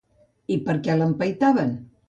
[0.55, 1.81] I per què l'empaitaven?